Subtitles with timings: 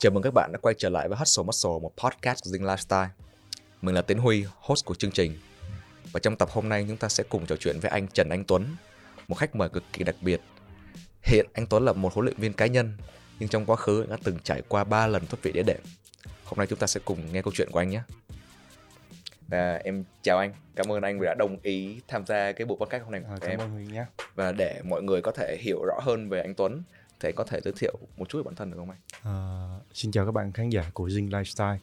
[0.00, 2.62] Chào mừng các bạn đã quay trở lại với Hustle Muscle, một podcast của Zing
[2.64, 3.08] Lifestyle.
[3.82, 5.38] Mình là Tiến Huy, host của chương trình.
[6.12, 8.44] Và trong tập hôm nay chúng ta sẽ cùng trò chuyện với anh Trần Anh
[8.44, 8.76] Tuấn,
[9.28, 10.40] một khách mời cực kỳ đặc biệt.
[11.22, 12.96] Hiện anh Tuấn là một huấn luyện viên cá nhân,
[13.38, 15.80] nhưng trong quá khứ đã từng trải qua 3 lần thoát vị đĩa đệm.
[16.44, 18.02] Hôm nay chúng ta sẽ cùng nghe câu chuyện của anh nhé.
[19.48, 22.78] Và em chào anh, cảm ơn anh vì đã đồng ý tham gia cái buổi
[22.80, 23.60] podcast hôm nay À, của cảm em.
[23.60, 24.04] ơn Huy nhé.
[24.34, 26.82] Và để mọi người có thể hiểu rõ hơn về anh Tuấn,
[27.28, 28.98] anh có thể giới thiệu một chút về bản thân được không anh?
[29.22, 29.34] À,
[29.94, 31.76] xin chào các bạn khán giả của Zing Lifestyle.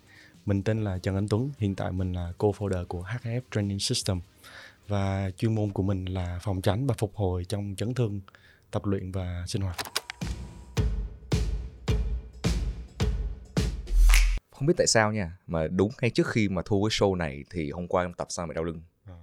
[0.46, 4.20] Mình tên là Trần Anh Tuấn, hiện tại mình là co-founder của HF Training System
[4.88, 8.22] và chuyên môn của mình là phòng tránh và phục hồi trong chấn thương,
[8.72, 9.76] tập luyện và sinh hoạt.
[14.52, 17.44] không biết tại sao nha mà đúng ngay trước khi mà thu cái show này
[17.50, 19.14] thì hôm qua em tập xong bị đau lưng À.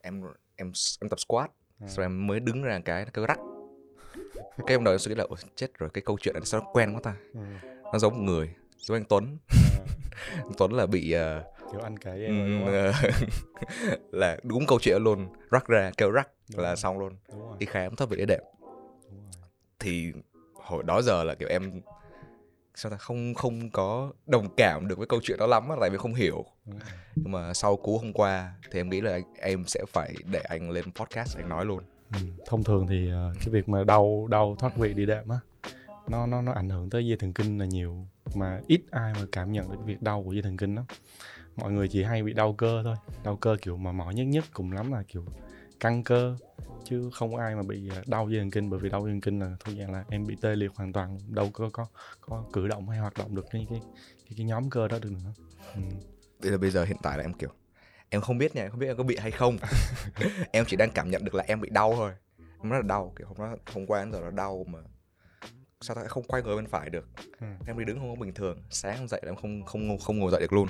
[0.00, 0.22] em
[0.56, 1.86] em em tập squat À.
[1.88, 3.38] rồi em mới đứng ra cái cái rắc
[4.66, 6.60] cái em đầu em suy nghĩ là "Ôi, chết rồi cái câu chuyện này sao
[6.60, 7.40] nó quen quá ta Ừ.
[7.92, 9.38] nó giống một người giống anh Tuấn
[10.32, 12.74] anh Tuấn là bị ờ, Kiểu kể với em rồi, ừm, không?
[12.74, 12.92] ờ,
[14.12, 16.76] là đúng câu chuyện luôn rắc ra kêu rắc Đúng là rồi.
[16.76, 17.56] xong luôn rồi.
[17.58, 18.42] đi khám thoát vị đĩa đệm
[19.10, 19.48] rồi.
[19.78, 20.12] thì
[20.54, 21.80] hồi đó giờ là kiểu em
[22.74, 25.98] sao ta không không có đồng cảm được với câu chuyện đó lắm tại vì
[25.98, 26.88] không hiểu Đúng rồi.
[27.16, 30.70] nhưng mà sau cú hôm qua thì em nghĩ là em sẽ phải để anh
[30.70, 31.84] lên podcast anh nói luôn
[32.14, 32.20] Ừ.
[32.46, 35.38] Thông thường thì ờ, cái việc mà đau đau thoát vị đi đệm á
[36.08, 39.26] nó nó nó ảnh hưởng tới dây thần kinh là nhiều mà ít ai mà
[39.32, 40.84] cảm nhận được việc đau của dây thần kinh lắm
[41.56, 44.44] mọi người chỉ hay bị đau cơ thôi đau cơ kiểu mà mỏi nhất nhất
[44.52, 45.24] cùng lắm là kiểu
[45.80, 46.36] căng cơ
[46.84, 49.10] chứ không có ai mà bị ờ, đau dây thần kinh bởi vì đau dây
[49.12, 51.86] thần kinh là thuộc dạng là em bị tê liệt hoàn toàn đâu có có
[52.20, 53.80] có cử động hay hoạt động được cái cái
[54.24, 55.32] cái, cái nhóm cơ đó được nữa
[55.74, 55.80] ừ.
[56.42, 57.50] Bây bây giờ hiện tại là em kiểu
[58.14, 59.56] em không biết nha, không biết em có bị hay không.
[60.52, 62.12] em chỉ đang cảm nhận được là em bị đau thôi.
[62.62, 64.78] Em rất là đau, kiểu hôm đó hôm qua đến giờ là đau mà
[65.80, 67.08] sao ta lại không quay người bên phải được.
[67.40, 67.46] Ừ.
[67.66, 70.18] Em đi đứng không có bình thường, sáng hôm dậy là em không không không
[70.18, 70.68] ngồi dậy được luôn.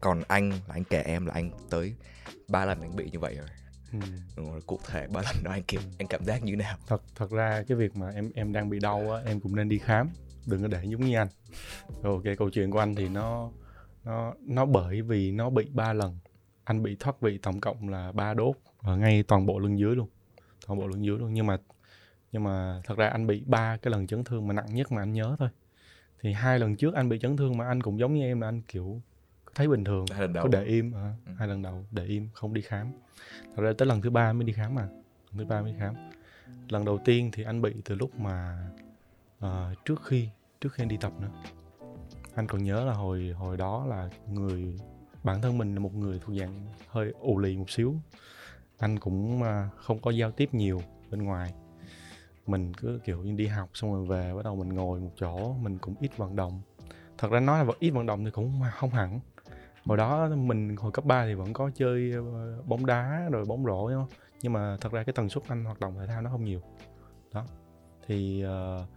[0.00, 1.94] Còn anh là anh kể em là anh tới
[2.48, 3.48] ba lần anh bị như vậy rồi.
[3.92, 3.98] Ừ.
[4.36, 6.76] Rồi cụ thể ba lần đó anh kiểu anh cảm giác như thế nào?
[6.86, 9.68] thật thật ra cái việc mà em em đang bị đau á em cũng nên
[9.68, 10.10] đi khám
[10.46, 11.28] đừng có để giống như anh
[12.02, 13.50] rồi cái câu chuyện của anh thì nó
[14.04, 16.18] nó nó bởi vì nó bị ba lần.
[16.64, 19.96] Anh bị thoát vị tổng cộng là ba đốt ở ngay toàn bộ lưng dưới
[19.96, 20.08] luôn
[20.66, 21.34] toàn bộ lưng dưới luôn.
[21.34, 21.56] Nhưng mà
[22.32, 25.02] nhưng mà thật ra anh bị ba cái lần chấn thương mà nặng nhất mà
[25.02, 25.48] anh nhớ thôi.
[26.20, 28.48] Thì hai lần trước anh bị chấn thương mà anh cũng giống như em là
[28.48, 29.00] anh kiểu
[29.54, 30.42] thấy bình thường Hai lần đầu.
[30.44, 31.32] có để im à, Ừ.
[31.38, 32.92] hai lần đầu để im không đi khám.
[33.56, 35.78] Thật ra tới lần thứ ba mới đi khám mà lần thứ ba mới đi
[35.78, 35.94] khám.
[36.68, 38.68] Lần đầu tiên thì anh bị từ lúc mà
[39.38, 40.28] ờ, trước khi
[40.60, 41.30] trước khi anh đi tập nữa
[42.34, 44.78] anh còn nhớ là hồi hồi đó là người
[45.24, 47.94] bản thân mình là một người thuộc dạng hơi ù lì một xíu.
[48.78, 51.54] Anh cũng à, không có giao tiếp nhiều bên ngoài.
[52.46, 55.52] Mình cứ kiểu như đi học xong rồi về bắt đầu mình ngồi một chỗ
[55.52, 56.60] mình cũng ít vận động.
[57.18, 59.20] Thật ra nói là ít vận động thì cũng không hẳn.
[59.84, 63.64] Hồi đó mình hồi cấp 3 thì vẫn có chơi ờ, bóng đá rồi bóng
[63.64, 64.18] rổ đúng không?
[64.42, 66.60] nhưng mà thật ra cái tần suất anh hoạt động thể thao nó không nhiều.
[67.32, 67.46] Đó.
[68.06, 68.88] Thì uh,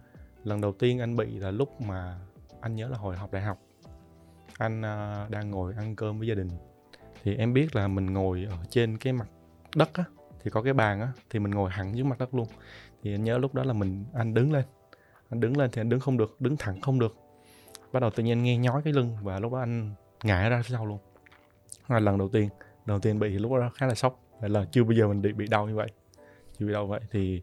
[0.44, 2.18] lần đầu tiên anh bị là lúc mà
[2.60, 3.58] anh nhớ là hồi học đại học
[4.58, 6.50] anh à, đang ngồi ăn cơm với gia đình.
[7.22, 9.28] Thì em biết là mình ngồi ở trên cái mặt
[9.76, 10.04] đất á
[10.42, 12.48] thì có cái bàn á thì mình ngồi hẳn dưới mặt đất luôn.
[13.02, 14.64] Thì anh nhớ lúc đó là mình anh đứng lên
[15.28, 17.16] anh đứng lên thì anh đứng không được đứng thẳng không được.
[17.92, 19.94] Bắt đầu tự nhiên nghe nhói cái lưng và lúc đó anh
[20.24, 20.98] ngã ra phía sau luôn.
[21.88, 22.48] Là lần đầu tiên
[22.86, 25.22] đầu tiên bị thì lúc đó khá là sốc Vậy là chưa bao giờ mình
[25.22, 25.88] bị bị đau như vậy
[26.58, 27.00] chưa bị đau vậy.
[27.10, 27.42] Thì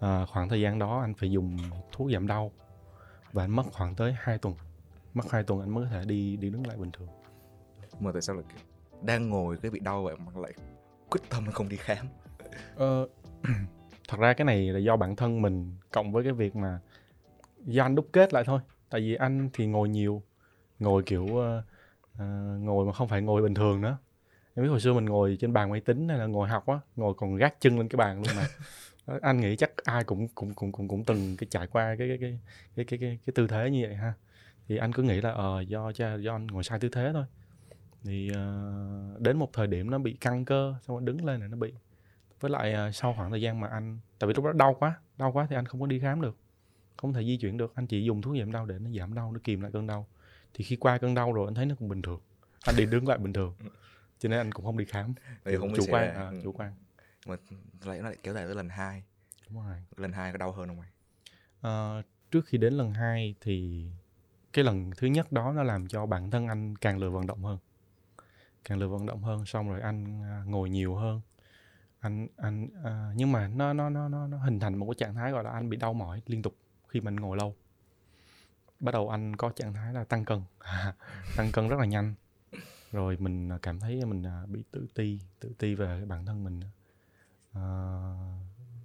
[0.00, 1.56] à, khoảng thời gian đó anh phải dùng
[1.92, 2.52] thuốc giảm đau
[3.34, 4.54] và anh mất khoảng tới 2 tuần.
[5.14, 7.08] Mất 2 tuần anh mới có thể đi đi đứng lại bình thường.
[8.00, 8.58] Mà tại sao lại kiểu
[9.02, 10.52] đang ngồi cái bị đau vậy mà lại
[11.10, 12.06] quyết tâm không đi khám?
[12.76, 13.08] Ờ,
[14.08, 16.80] thật ra cái này là do bản thân mình cộng với cái việc mà
[17.64, 18.60] do anh đúc kết lại thôi.
[18.90, 20.22] Tại vì anh thì ngồi nhiều
[20.78, 21.62] ngồi kiểu ờ,
[22.18, 22.26] ờ,
[22.60, 23.98] ngồi mà không phải ngồi bình thường nữa.
[24.54, 26.80] Em biết hồi xưa mình ngồi trên bàn máy tính hay là ngồi học á
[26.96, 28.46] ngồi còn gác chân lên cái bàn luôn mà
[29.22, 32.18] anh nghĩ chắc ai cũng cũng cũng cũng cũng từng cái trải qua cái cái
[32.20, 32.38] cái
[32.76, 34.12] cái cái cái, cái tư thế như vậy ha.
[34.68, 37.24] Thì anh cứ nghĩ là ờ do cha do anh ngồi sai tư thế thôi.
[38.04, 41.46] Thì ờ, đến một thời điểm nó bị căng cơ xong rồi đứng lên là
[41.48, 41.72] nó bị.
[42.40, 44.94] Với lại à, sau khoảng thời gian mà anh tại vì lúc đó đau quá
[45.18, 46.36] đau quá thì anh không có đi khám được
[46.96, 47.72] không thể di chuyển được.
[47.74, 50.06] Anh chỉ dùng thuốc giảm đau để nó giảm đau nó kìm lại cơn đau.
[50.54, 52.20] Thì khi qua cơn đau rồi anh thấy nó cũng bình thường
[52.66, 53.54] anh đi đứng lại bình thường.
[54.18, 55.14] Cho nên anh cũng không đi khám.
[55.44, 56.40] Vậy không biết chủ quan à, Ừ.
[56.44, 56.72] chủ quan
[57.26, 57.36] mà
[57.84, 59.02] lại nó lại kéo dài tới lần hai.
[59.48, 59.76] Đúng rồi.
[59.96, 60.88] Lần hai có đau hơn không mày?
[61.60, 63.88] Ờ, trước khi đến lần hai thì
[64.52, 67.44] cái lần thứ nhất đó nó làm cho bản thân anh càng lười vận động
[67.44, 67.58] hơn.
[68.64, 71.20] Càng lười vận động hơn xong rồi anh à, ngồi nhiều hơn.
[72.00, 75.14] Anh anh à, nhưng mà nó nó nó nó nó hình thành một cái trạng
[75.14, 76.56] thái gọi là anh bị đau mỏi liên tục
[76.88, 77.56] khi mình ngồi lâu.
[78.80, 80.42] Bắt đầu anh có trạng thái là tăng cân.
[81.36, 82.14] Tăng cân rất là nhanh.
[82.92, 86.44] Rồi mình à, cảm thấy mình à, bị tự ti tự ti về bản thân
[86.44, 86.60] mình
[87.54, 87.64] à,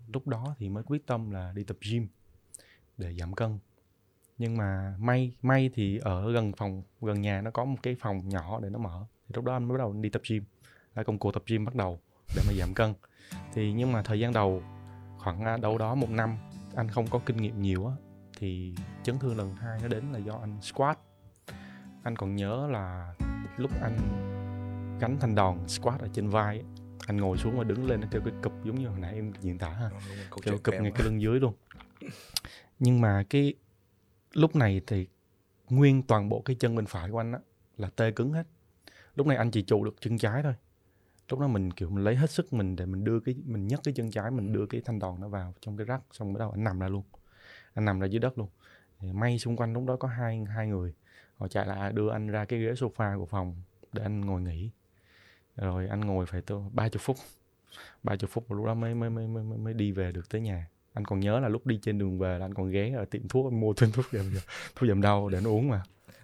[0.07, 2.07] lúc đó thì mới quyết tâm là đi tập gym
[2.98, 3.60] để giảm cân.
[4.38, 8.30] Nhưng mà may may thì ở gần phòng gần nhà nó có một cái phòng
[8.30, 9.06] nhỏ để nó mở.
[9.27, 10.44] Thì lúc đó anh mới bắt đầu đi tập gym.
[10.95, 12.00] Là công cuộc tập gym bắt đầu
[12.36, 12.94] để mà giảm cân.
[13.54, 14.63] Thì nhưng mà thời gian đầu
[15.18, 16.38] khoảng à, đâu đó một năm
[16.75, 17.94] anh không có kinh nghiệm nhiều á
[18.38, 21.00] thì chấn thương lần hai nó đến là do anh squat.
[22.04, 23.15] Anh còn nhớ là
[23.57, 23.98] lúc anh
[25.00, 26.63] gánh thanh đòn squat ở trên vai
[27.10, 29.34] anh ngồi xuống và đứng lên nó kêu cái cụp giống như hồi nãy em
[29.42, 29.90] diễn tả ha.
[30.42, 31.54] Kêu cụp ngay cái lưng dưới luôn.
[32.80, 33.54] Nhưng mà cái
[34.34, 35.08] lúc này thì
[35.70, 37.40] nguyên toàn bộ cái chân bên phải của anh á
[37.78, 38.48] là tê cứng hết.
[39.16, 40.54] Lúc này anh chỉ trụ được chân trái thôi.
[41.30, 43.80] Lúc đó mình kiểu mình lấy hết sức mình để mình đưa cái mình nhấc
[43.84, 46.40] cái chân trái mình đưa cái thanh đòn nó vào trong cái rắc xong bắt
[46.40, 47.04] đầu anh nằm ra luôn.
[47.74, 48.50] Anh nằm ra dưới đất luôn.
[49.00, 50.94] Thì may xung quanh lúc đó có hai hai người.
[51.38, 53.56] Họ chạy lại đưa anh ra cái ghế sofa của phòng
[53.94, 54.72] để anh ngồi nghỉ
[55.62, 57.18] rồi anh ngồi phải tới ba chục phút.
[58.04, 60.68] Ba chục phút lúc đó mới mới, mới mới mới đi về được tới nhà.
[60.94, 63.28] Anh còn nhớ là lúc đi trên đường về là anh còn ghé ở tiệm
[63.28, 64.32] thuốc mua thêm thuốc giảm
[64.76, 65.84] thuốc giảm đau để anh uống mà.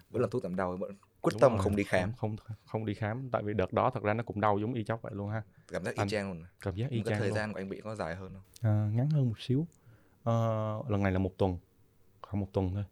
[0.10, 0.92] Vẫn là thuốc giảm đau vẫn
[1.22, 1.62] quyết Đúng tâm rồi.
[1.64, 2.14] không đi khám.
[2.14, 2.36] không,
[2.66, 3.30] không đi khám.
[3.32, 5.42] Tại vì đợt đó thật ra nó cũng đau giống y chóc vậy luôn ha.
[5.68, 7.36] Cảm giác y anh, chang luôn cảm giác y chang thời luôn.
[7.38, 8.44] gian của anh bị có dài hơn không?
[8.62, 9.68] À, ngắn hơn một xíu.
[10.24, 10.34] À,
[10.90, 11.58] lần này là một tuần
[12.22, 12.84] khoảng một tuần thôi.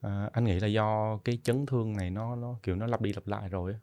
[0.00, 3.12] À, anh nghĩ là do cái chấn thương này nó nó kiểu nó lặp đi
[3.12, 3.76] lặp lại rồi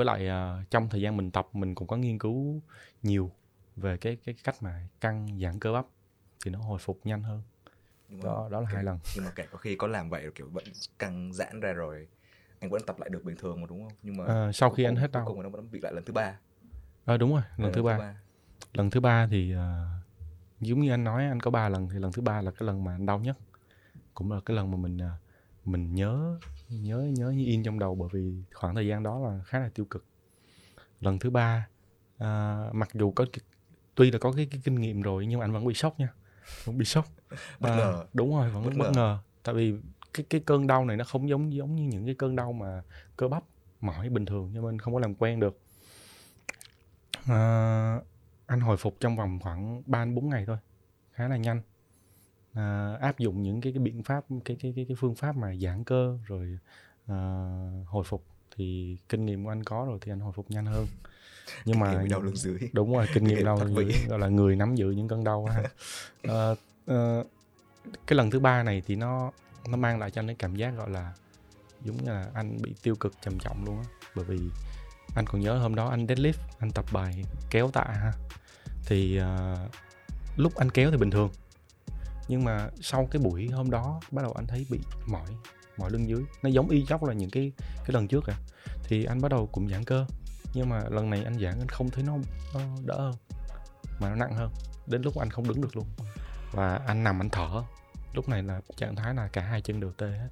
[0.00, 0.28] với lại
[0.60, 2.62] uh, trong thời gian mình tập mình cũng có nghiên cứu
[3.02, 3.30] nhiều
[3.76, 5.86] về cái cái cách mà căng giãn cơ bắp
[6.44, 7.42] thì nó hồi phục nhanh hơn.
[8.08, 8.98] Nhưng đó đó là cái, hai lần.
[9.16, 10.64] nhưng mà kể có khi có làm vậy kiểu vẫn
[10.98, 12.08] căng giãn ra rồi
[12.60, 13.96] anh vẫn tập lại được bình thường mà đúng không?
[14.02, 15.24] Nhưng mà à, sau khi anh hết đau.
[15.26, 16.38] cùng nó vẫn bị lại lần thứ ba.
[17.04, 17.94] À, đúng rồi lần, lần thứ, ba.
[17.94, 18.14] thứ ba.
[18.72, 19.60] Lần thứ ba thì uh,
[20.60, 22.84] giống như anh nói anh có ba lần thì lần thứ ba là cái lần
[22.84, 23.36] mà anh đau nhất.
[24.14, 26.38] Cũng là cái lần mà mình uh, mình nhớ
[26.70, 29.70] nhớ nhớ như in trong đầu bởi vì khoảng thời gian đó là khá là
[29.74, 30.04] tiêu cực.
[31.00, 31.68] Lần thứ ba
[32.16, 33.26] uh, mặc dù có
[33.94, 36.08] tuy là có cái, cái kinh nghiệm rồi nhưng mà anh vẫn bị sốc nha.
[36.64, 37.06] Vẫn bị sốc.
[37.60, 38.04] Bất ngờ.
[38.12, 38.92] đúng rồi vẫn bất, bất ngờ.
[38.94, 39.18] ngờ.
[39.42, 39.74] Tại vì
[40.14, 42.82] cái cái cơn đau này nó không giống giống như những cái cơn đau mà
[43.16, 43.42] cơ bắp
[43.80, 45.60] mỏi bình thường cho nên không có làm quen được.
[47.26, 48.00] À,
[48.46, 50.56] anh hồi phục trong vòng khoảng ba bốn ngày thôi.
[51.12, 51.62] Khá là nhanh
[52.54, 55.54] à, áp dụng những cái cái biện pháp cái cái cái, cái phương pháp mà
[55.56, 56.58] giãn cơ rồi
[57.06, 57.16] à,
[57.86, 58.24] hồi phục
[58.56, 60.86] thì kinh nghiệm của anh có rồi thì anh hồi phục nhanh hơn.
[61.64, 62.58] Nhưng mà đau lưng dưới.
[62.72, 65.44] đúng rồi kinh nghiệm đau lưng dưới gọi là người nắm giữ những cơn đau
[65.44, 65.62] ha.
[66.22, 66.50] À,
[66.86, 67.22] à,
[68.06, 69.32] cái lần thứ ba này thì nó
[69.68, 71.12] nó mang lại cho anh cái cảm giác gọi là
[71.84, 73.84] giống như là anh bị tiêu cực trầm trọng luôn á.
[74.14, 74.38] Bởi vì
[75.14, 78.12] anh còn nhớ hôm đó anh deadlift anh tập bài kéo tạ ha.
[78.86, 79.70] Thì uh,
[80.36, 81.30] lúc anh kéo thì bình thường
[82.30, 85.26] nhưng mà sau cái buổi hôm đó, bắt đầu anh thấy bị mỏi
[85.78, 86.22] mỏi lưng dưới.
[86.42, 88.34] Nó giống y chóc là những cái cái lần trước à.
[88.84, 90.06] Thì anh bắt đầu cũng giãn cơ.
[90.54, 92.16] Nhưng mà lần này anh giãn, anh không thấy nó
[92.54, 93.14] nó đỡ hơn,
[94.00, 94.50] mà nó nặng hơn.
[94.86, 95.86] Đến lúc anh không đứng được luôn.
[96.52, 97.62] Và anh nằm, anh thở.
[98.14, 100.28] Lúc này là trạng thái là cả hai chân đều tê hết.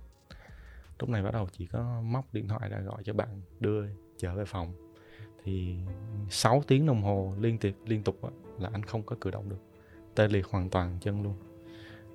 [0.99, 3.85] Lúc này bắt đầu chỉ có móc điện thoại ra gọi cho bạn đưa
[4.19, 4.73] trở về phòng.
[5.45, 5.77] Thì
[6.31, 8.17] 6 tiếng đồng hồ liên tiếp liên tục
[8.59, 9.61] là anh không có cử động được.
[10.15, 11.48] Tê liệt hoàn toàn chân luôn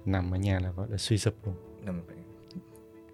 [0.05, 1.55] nằm ở nhà là gọi là suy sụp luôn.
[1.81, 2.17] Nằm phải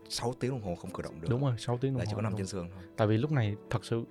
[0.09, 1.27] 6 tiếng đồng hồ không cử động được.
[1.29, 2.83] Đúng rồi 6 tiếng đồng là hồ chỉ có nằm trên giường thôi.
[2.97, 4.05] Tại vì lúc này thật sự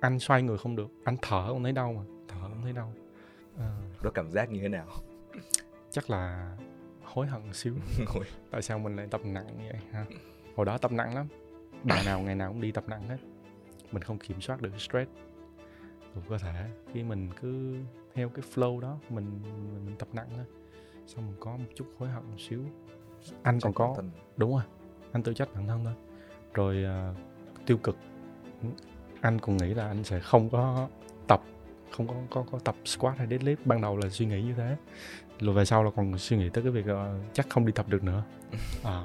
[0.00, 2.02] anh xoay người không được anh thở không thấy đau mà.
[2.28, 2.40] Thở.
[2.40, 2.92] Không thấy đau.
[3.58, 3.76] À.
[4.02, 4.86] đó cảm giác như thế nào?
[5.90, 6.56] Chắc là
[7.02, 7.74] hối hận xíu.
[8.50, 10.06] Tại sao mình lại tập nặng như vậy ha?
[10.56, 11.26] Hồi đó tập nặng lắm.
[11.84, 13.18] Bạn nào ngày nào cũng đi tập nặng hết.
[13.92, 15.10] Mình không kiểm soát được stress
[16.14, 16.70] của cơ thể.
[16.92, 17.76] Khi mình cứ
[18.14, 20.44] theo cái flow đó mình mình, mình tập nặng thôi
[21.06, 22.60] xong mình có một chút hối hận một xíu.
[23.42, 23.96] Anh còn có.
[24.36, 24.62] đúng rồi.
[25.12, 25.94] Anh tự trách bản thân thôi.
[26.54, 27.16] Rồi uh,
[27.66, 27.96] tiêu cực.
[29.20, 30.88] Anh cũng nghĩ là anh sẽ không có
[31.28, 31.42] tập
[31.90, 33.56] không có có, có tập squat hay deadlift.
[33.64, 34.76] Ban đầu là suy nghĩ như thế.
[35.40, 37.86] Rồi về sau là còn suy nghĩ tới cái việc uh, chắc không đi tập
[37.88, 38.24] được nữa.
[38.84, 39.04] À.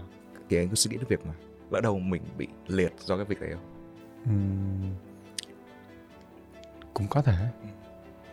[0.50, 1.34] Thì anh cứ suy nghĩ tới việc mà
[1.72, 3.64] lỡ đầu mình bị liệt do cái việc đấy không?
[4.24, 4.94] Uhm,
[6.94, 7.38] cũng có thể.
[7.62, 7.68] Ừ.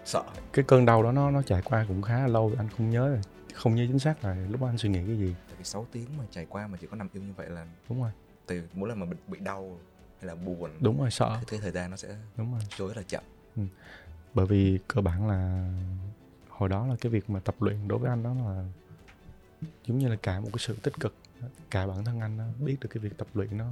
[0.04, 0.22] sợ.
[0.52, 3.08] Cái cơn đau đó nó nó trải qua cũng khá là lâu anh không nhớ
[3.08, 3.20] rồi
[3.54, 5.34] không nhớ chính xác là lúc đó anh suy nghĩ cái gì.
[5.46, 7.66] Tại vì 6 tiếng mà trải qua mà chỉ có nằm im như vậy là
[7.88, 8.10] đúng rồi.
[8.46, 9.78] từ mỗi lần mà bị, bị đau
[10.20, 11.40] hay là buồn đúng rồi sợ.
[11.46, 12.60] cái, thời gian nó sẽ đúng rồi.
[12.76, 13.24] trôi rất là chậm.
[13.56, 13.62] Ừ.
[14.34, 15.70] bởi vì cơ bản là
[16.48, 18.64] hồi đó là cái việc mà tập luyện đối với anh đó là
[19.86, 21.14] giống như là cả một cái sự tích cực.
[21.70, 23.66] Cả bản thân anh biết được cái việc tập luyện nó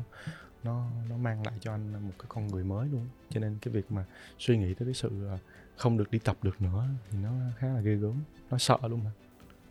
[0.64, 3.08] nó nó mang lại cho anh một cái con người mới luôn.
[3.30, 4.04] Cho nên cái việc mà
[4.38, 5.38] suy nghĩ tới cái sự à,
[5.76, 8.22] không được đi tập được nữa thì nó khá là ghê gớm.
[8.50, 9.10] Nó sợ luôn mà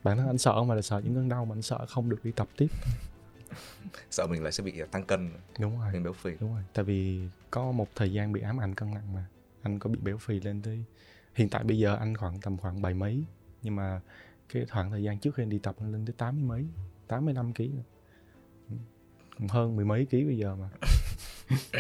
[0.04, 2.20] bản thân anh sợ mà là sợ những cơn đau mà anh sợ không được
[2.24, 2.68] đi tập tiếp.
[4.12, 5.32] Sợ mình lại sẽ bị tăng cân.
[5.60, 5.94] Đúng rồi.
[5.94, 6.32] Mình béo phì.
[6.40, 6.64] Đúng rồi.
[6.74, 9.26] Tại vì có một thời gian bị ám ảnh cân nặng mà.
[9.62, 10.84] Anh có bị béo phì lên tới
[11.36, 13.24] hiện tại bây giờ anh khoảng tầm khoảng bảy mấy.
[13.62, 14.02] Nhưng mà
[14.50, 16.68] cái khoảng thời gian trước khi anh đi tập anh lên tới tám mươi mấy
[17.08, 17.72] tám mươi lăm ký
[19.50, 20.70] hơn mười mấy ký bây giờ mà.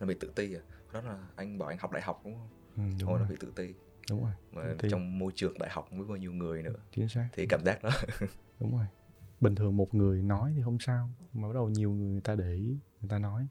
[0.00, 0.60] Nó bị tự ti à.
[0.92, 2.48] Đó là anh bảo anh học đại học đúng không?
[2.76, 3.28] Ừ, đúng Ôi, rồi.
[3.28, 3.74] nó bị tự ti
[4.10, 4.88] đúng rồi mà ti.
[4.90, 6.74] trong môi trường đại học với bao nhiêu người nữa.
[6.92, 7.28] Chính xác.
[7.32, 7.90] Thì cảm giác đó.
[8.60, 8.86] Đúng rồi.
[9.40, 12.34] Bình thường một người nói thì không sao mà bắt đầu nhiều người, người ta
[12.34, 13.46] để ý người ta nói.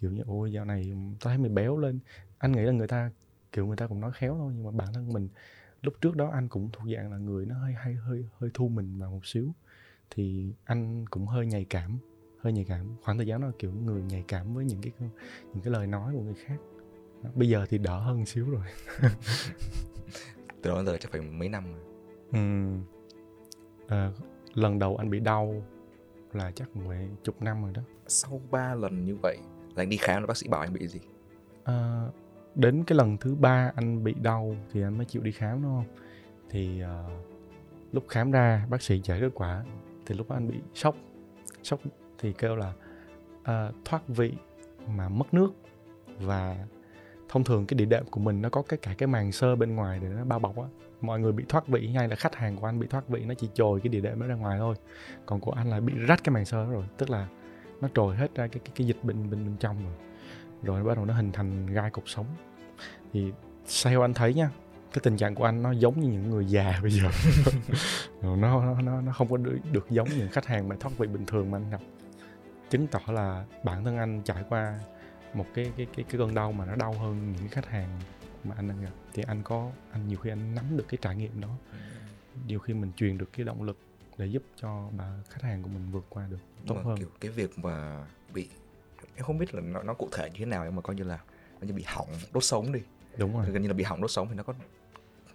[0.00, 1.98] Kiểu như ôi dạo này tao thấy mày béo lên.
[2.38, 3.10] Anh nghĩ là người ta
[3.52, 5.28] kiểu người ta cũng nói khéo thôi nhưng mà bản thân mình
[5.82, 8.68] lúc trước đó anh cũng thuộc dạng là người nó hơi hay hơi hơi thu
[8.68, 9.54] mình vào một xíu.
[10.10, 11.98] Thì anh cũng hơi nhạy cảm
[12.42, 12.96] hơi nhạy cảm.
[13.02, 14.92] Khoảng thời gian đó kiểu người nhạy cảm với những cái
[15.54, 16.56] những cái lời nói của người khác.
[17.34, 18.64] Bây giờ thì đỡ hơn xíu rồi.
[20.62, 21.80] Từ đó đến giờ chắc phải mấy năm rồi.
[22.32, 22.38] ừ.
[23.88, 24.10] à,
[24.54, 25.62] lần đầu anh bị đau
[26.32, 27.82] là chắc phải chục năm rồi đó.
[28.06, 29.36] Sau 3 lần như vậy
[29.74, 31.00] là anh đi khám là bác sĩ bảo anh bị gì?
[31.64, 32.06] À,
[32.54, 35.76] đến cái lần thứ ba anh bị đau thì anh mới chịu đi khám đúng
[35.76, 35.96] không?
[36.50, 37.26] Thì uh,
[37.92, 39.64] lúc khám ra bác sĩ trả kết quả
[40.06, 40.96] thì lúc đó anh bị sốc.
[41.62, 41.80] Sốc
[42.18, 42.72] thì kêu là
[43.40, 44.32] uh, thoát vị
[44.88, 45.52] mà mất nước
[46.18, 46.66] và
[47.32, 49.76] thông thường cái địa đệm của mình nó có cái cả cái màng sơ bên
[49.76, 50.64] ngoài để nó bao bọc á.
[51.00, 53.34] Mọi người bị thoát vị hay là khách hàng của anh bị thoát vị nó
[53.34, 54.74] chỉ trồi cái địa đệm nó ra ngoài thôi.
[55.26, 57.26] Còn của anh là bị rách cái màng sơ đó rồi tức là
[57.80, 59.94] nó trồi hết ra cái cái, cái dịch bên bên bên trong rồi.
[60.62, 62.26] Rồi bắt đầu nó hình thành gai cột sống.
[63.12, 63.32] Thì
[63.66, 64.50] sao anh thấy nha
[64.92, 67.08] cái tình trạng của anh nó giống như những người già bây giờ.
[68.22, 71.06] Nó, nó nó nó không có được, được giống những khách hàng mà thoát vị
[71.06, 71.80] bình thường mà anh gặp.
[72.70, 74.78] Chứng tỏ là bản thân anh trải qua
[75.34, 78.00] một cái cái cái cái cơn đau mà nó đau hơn những khách hàng
[78.44, 78.90] mà anh đang gặp.
[79.14, 81.56] Thì anh có anh nhiều khi anh nắm được cái trải nghiệm đó.
[82.46, 83.78] Nhiều khi mình truyền được cái động lực
[84.18, 86.98] để giúp cho bà khách hàng của mình vượt qua được tốt mà hơn.
[86.98, 88.48] kiểu cái việc mà bị
[89.16, 91.04] em không biết là nó, nó cụ thể như thế nào nhưng mà coi như
[91.04, 91.18] là
[91.60, 92.80] nó như bị hỏng đốt sống đi.
[93.16, 93.46] Đúng rồi.
[93.50, 94.54] Gần như là bị hỏng đốt sống thì nó có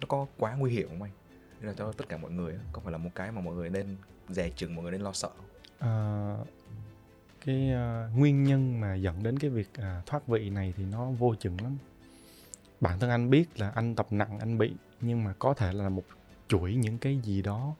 [0.01, 1.11] nó có quá nguy hiểm không anh?
[1.59, 3.69] Nên là cho tất cả mọi người có phải là một cái mà mọi người
[3.69, 3.97] nên
[4.29, 5.29] dè chừng mọi người nên lo sợ
[5.79, 6.35] à,
[7.47, 11.11] cái uh, nguyên nhân mà dẫn đến cái việc uh, thoát vị này thì nó
[11.11, 11.77] vô chừng lắm.
[12.81, 15.89] Bản thân anh biết là anh tập nặng anh bị nhưng mà có thể là
[15.89, 16.03] một
[16.47, 17.75] chuỗi những cái gì đó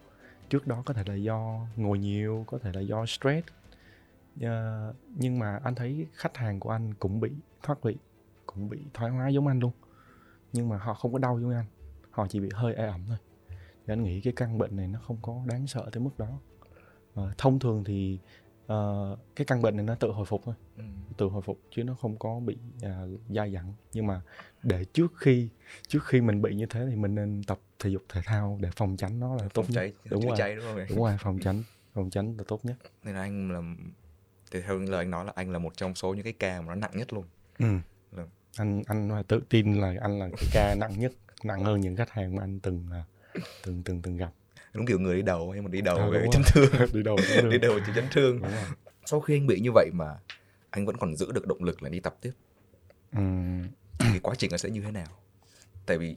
[0.49, 3.47] trước đó có thể là do ngồi nhiều có thể là do stress.
[4.35, 4.45] Uh,
[5.15, 7.31] nhưng mà anh thấy khách hàng của anh cũng bị
[7.63, 7.95] thoát vị
[8.45, 9.71] cũng bị thoái hóa giống anh luôn.
[10.53, 11.65] Nhưng mà họ không có đau giống anh
[12.11, 13.17] họ chỉ bị hơi e ẩm thôi.
[13.49, 16.39] Thì anh nghĩ cái căn bệnh này nó không có đáng sợ tới mức đó.
[17.19, 18.19] Uh, thông thường thì
[18.73, 20.55] uh, cái căn bệnh này nó tự hồi phục thôi.
[20.77, 20.83] Ừ.
[21.17, 23.73] tự hồi phục chứ nó không có bị uh, dai dẳng.
[23.93, 24.21] Nhưng mà
[24.63, 25.49] để trước khi
[25.87, 28.69] trước khi mình bị như thế thì mình nên tập thể dục thể thao để
[28.75, 29.91] phòng tránh nó là tốt phòng nhất.
[30.09, 30.35] đúng rồi.
[30.37, 32.75] cháy đúng không đúng rồi phòng tránh phòng tránh là tốt nhất.
[33.03, 33.61] Nên là anh là
[34.51, 36.67] thì theo lời anh nói là anh là một trong số những cái ca mà
[36.67, 37.25] nó nặng nhất luôn.
[37.59, 37.65] Ừ.
[38.11, 38.29] Vâng.
[38.57, 41.11] anh anh tự tin là anh là cái ca nặng nhất
[41.43, 44.31] nặng hơn những khách hàng mà anh từng uh, từng từng từng gặp
[44.77, 46.71] đúng kiểu người đi đầu nhưng mà đi đầu À, về đúng chấn thương.
[46.93, 47.17] Đi đầu
[47.51, 48.41] đi đầu chỉ chấn thương.
[49.05, 50.15] Sau khi anh bị như vậy mà
[50.69, 52.31] anh vẫn còn giữ được động lực là đi tập tiếp.
[53.11, 53.67] Ừm,
[53.99, 55.07] thì quá trình nó sẽ như thế nào?
[55.85, 56.15] Tại vì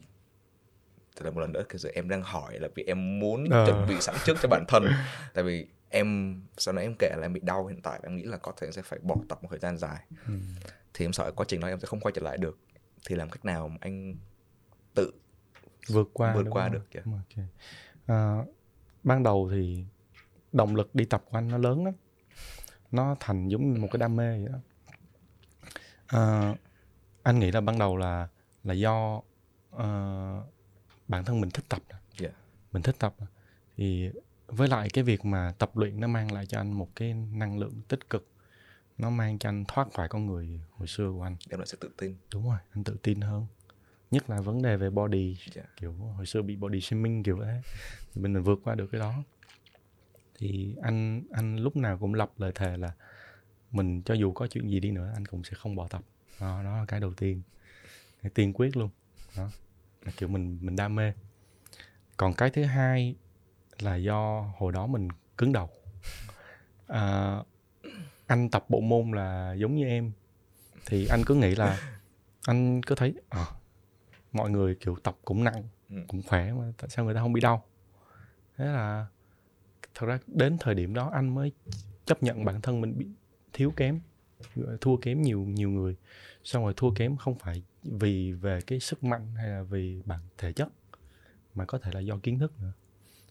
[1.16, 3.66] thật là một lần nữa cái giờ em đang hỏi là vì em muốn Ờ.
[3.66, 4.84] chuẩn bị sẵn trước cho bản thân.
[5.34, 8.22] Tại vì em sau nãy em kể là em bị đau hiện tại em nghĩ
[8.22, 10.00] là có thể sẽ phải bỏ tập một thời gian dài.
[10.26, 10.40] Ừm.
[10.94, 12.58] thì em sợ quá trình đó em sẽ không quay trở lại được.
[13.06, 14.14] Thì làm cách nào mà anh
[14.94, 15.12] tự
[15.88, 16.72] vượt qua vượt qua không?
[16.72, 17.00] được kìa.
[17.04, 17.44] Đúng rồi, ok.
[18.10, 18.44] À,
[19.02, 19.84] ban đầu thì
[20.52, 21.94] động lực đi tập của anh nó lớn lắm.
[22.90, 24.58] Nó thành giống như một cái đam mê vậy đó.
[26.06, 26.54] À,
[27.22, 28.28] anh nghĩ là ban đầu là
[28.64, 29.22] là do
[29.70, 30.42] ờ,
[31.08, 31.96] bản thân mình thích tập nè.
[32.18, 32.30] Dạ.
[32.72, 33.14] mình thích tập
[33.76, 34.10] thì
[34.46, 37.58] với lại cái việc mà tập luyện nó mang lại cho anh một cái năng
[37.58, 38.28] lượng tích cực.
[38.98, 41.36] Nó mang cho anh thoát khỏi con người hồi xưa của anh.
[41.48, 42.16] Đem lại sự tự tin.
[42.32, 43.46] Đúng rồi anh tự tin hơn
[44.10, 45.62] nhất là vấn đề về body Dạ.
[45.76, 47.62] kiểu hồi xưa bị body shaming kiểu thế
[48.14, 49.14] thì mình vượt qua được cái đó.
[50.38, 52.92] Thì anh anh lúc nào cũng lập lời thề là
[53.70, 56.02] mình cho dù có chuyện gì đi nữa anh cũng sẽ không bỏ tập.
[56.40, 57.42] Đó, đó là cái đầu tiên.
[58.22, 58.90] Cái tiên quyết luôn.
[59.36, 59.50] Đó
[60.04, 61.12] là kiểu mình mình đam mê.
[62.16, 63.14] Còn cái thứ hai
[63.78, 65.70] là do hồi đó mình cứng đầu.
[66.86, 67.36] À,
[68.26, 70.12] anh tập bộ môn là giống như em.
[70.86, 71.92] Thì anh cứ nghĩ là
[72.46, 73.46] anh cứ thấy à,
[74.32, 75.96] mọi người kiểu tập cũng nặng Ừ.
[76.08, 77.64] cũng khỏe mà tại sao người ta không bị đau?
[78.56, 79.06] Thế là
[79.94, 81.52] thật ra đến thời điểm đó anh mới
[82.04, 83.06] chấp nhận bản thân mình bị
[83.52, 84.00] thiếu kém
[84.80, 85.96] thua kém nhiều nhiều người.
[86.44, 90.20] Xong rồi thua kém không phải vì về cái sức mạnh hay là vì bản
[90.38, 90.68] thể chất
[91.54, 92.72] mà có thể là do kiến thức nữa.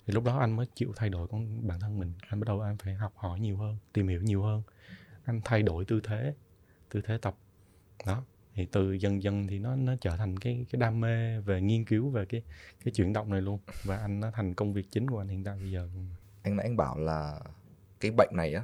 [0.05, 2.13] Thì lúc đó anh mới chịu thay đổi con bản thân mình.
[2.27, 4.61] Anh bắt đầu anh phải học hỏi nhiều hơn tìm hiểu nhiều hơn.
[5.25, 6.33] Anh thay đổi tư thế
[6.89, 7.35] tư thế tập.
[8.05, 8.23] Đó
[8.55, 11.85] thì từ dần dần thì nó nó trở thành cái cái đam mê về nghiên
[11.85, 12.43] cứu về cái
[12.85, 15.43] cái chuyển động này luôn và anh nó thành công việc chính của anh hiện
[15.43, 16.07] tại bây giờ luôn
[16.43, 17.39] anh nãy anh bảo là
[17.99, 18.63] cái bệnh này á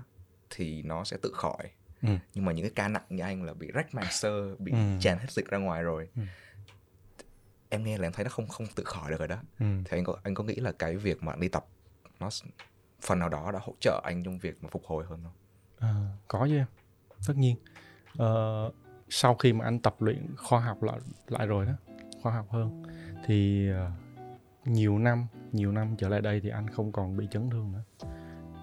[0.49, 2.09] thì nó sẽ tự khỏi ừ.
[2.33, 4.77] nhưng mà những cái ca nặng như anh là bị rách màng sơ bị Ừ.
[4.99, 6.21] tràn hết dịch ra ngoài rồi Ừ.
[7.69, 9.65] em nghe là em thấy nó không không tự khỏi được rồi đó Ừ.
[9.85, 11.65] thì anh có anh có nghĩ là cái việc mà đi tập
[12.19, 12.29] nó
[13.01, 15.33] phần nào đó đã hỗ trợ anh trong việc mà phục hồi hơn không
[15.79, 15.93] À,
[16.27, 16.67] có chứ em
[17.27, 17.55] tất nhiên
[18.17, 18.71] Ờ,
[19.09, 21.73] sau khi mà anh tập luyện khoa học lại lại rồi đó
[22.21, 22.83] khoa học hơn
[23.25, 23.91] thì ờ,
[24.65, 27.83] nhiều năm nhiều năm trở lại đây thì anh không còn bị chấn thương nữa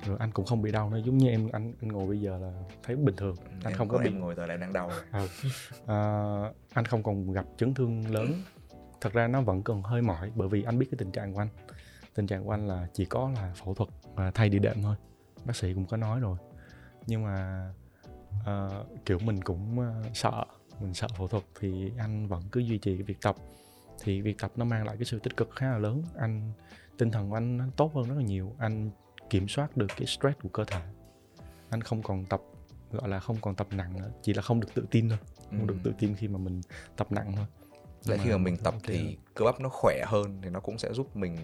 [0.07, 2.39] rồi anh cũng không bị đau nữa giống như em anh anh ngồi bây giờ
[2.39, 4.91] là thấy bình thường anh em không có bị ngồi giờ lại đang đau.
[5.13, 5.29] Ừ.
[5.87, 5.97] À,
[6.75, 8.43] anh không còn gặp chấn thương lớn
[9.01, 11.41] thật ra nó vẫn còn hơi mỏi bởi vì anh biết cái tình trạng của
[11.41, 11.49] anh
[12.15, 14.97] tình trạng của anh là chỉ có là phẫu thuật và thay địa đệm thôi
[15.45, 16.39] bác sĩ cũng có nói rồi
[17.07, 17.67] nhưng mà
[18.47, 18.69] à,
[19.07, 20.45] kiểu mình cũng à, sợ
[20.81, 23.37] mình sợ phẫu thuật thì anh vẫn cứ duy trì cái việc tập.
[24.03, 26.03] Thì việc tập nó mang lại cái sự tích cực khá là lớn.
[26.19, 26.53] Anh
[26.99, 28.55] tinh thần của anh nó tốt hơn rất là nhiều.
[28.59, 28.91] Anh
[29.31, 30.81] kiểm soát được cái stress của cơ thể.
[31.71, 32.41] Anh không còn tập
[32.91, 35.19] gọi là không còn tập nặng nữa chỉ là không được tự tin thôi
[35.51, 35.81] không được Ừ.
[35.85, 36.61] tự tin khi mà mình
[36.97, 37.47] tập nặng thôi.
[38.07, 40.93] Lại khi mà mình tập thì cơ bắp nó khỏe hơn thì nó cũng sẽ
[40.93, 41.37] giúp mình